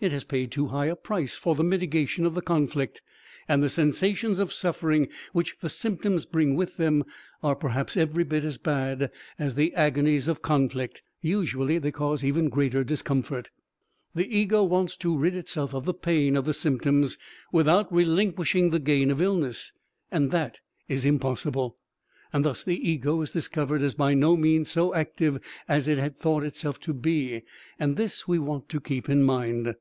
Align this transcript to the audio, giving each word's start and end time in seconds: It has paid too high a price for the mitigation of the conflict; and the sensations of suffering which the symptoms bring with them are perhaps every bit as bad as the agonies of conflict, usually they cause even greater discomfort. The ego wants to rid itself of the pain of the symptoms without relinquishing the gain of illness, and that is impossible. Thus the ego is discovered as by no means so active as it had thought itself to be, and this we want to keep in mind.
It 0.00 0.12
has 0.12 0.24
paid 0.24 0.50
too 0.52 0.66
high 0.66 0.84
a 0.88 0.96
price 0.96 1.38
for 1.38 1.54
the 1.54 1.64
mitigation 1.64 2.26
of 2.26 2.34
the 2.34 2.42
conflict; 2.42 3.00
and 3.48 3.62
the 3.62 3.70
sensations 3.70 4.38
of 4.38 4.52
suffering 4.52 5.08
which 5.32 5.56
the 5.62 5.70
symptoms 5.70 6.26
bring 6.26 6.56
with 6.56 6.76
them 6.76 7.04
are 7.42 7.56
perhaps 7.56 7.96
every 7.96 8.22
bit 8.22 8.44
as 8.44 8.58
bad 8.58 9.10
as 9.38 9.54
the 9.54 9.72
agonies 9.74 10.28
of 10.28 10.42
conflict, 10.42 11.00
usually 11.22 11.78
they 11.78 11.90
cause 11.90 12.22
even 12.22 12.50
greater 12.50 12.84
discomfort. 12.84 13.48
The 14.14 14.26
ego 14.28 14.62
wants 14.62 14.94
to 14.98 15.16
rid 15.16 15.34
itself 15.34 15.72
of 15.72 15.86
the 15.86 15.94
pain 15.94 16.36
of 16.36 16.44
the 16.44 16.52
symptoms 16.52 17.16
without 17.50 17.90
relinquishing 17.90 18.68
the 18.68 18.80
gain 18.80 19.10
of 19.10 19.22
illness, 19.22 19.72
and 20.10 20.30
that 20.32 20.58
is 20.86 21.06
impossible. 21.06 21.78
Thus 22.30 22.62
the 22.62 22.76
ego 22.90 23.22
is 23.22 23.30
discovered 23.30 23.80
as 23.80 23.94
by 23.94 24.12
no 24.12 24.36
means 24.36 24.68
so 24.70 24.92
active 24.94 25.38
as 25.66 25.88
it 25.88 25.96
had 25.96 26.18
thought 26.20 26.44
itself 26.44 26.78
to 26.80 26.92
be, 26.92 27.40
and 27.78 27.96
this 27.96 28.28
we 28.28 28.38
want 28.38 28.68
to 28.68 28.82
keep 28.82 29.08
in 29.08 29.22
mind. 29.22 29.74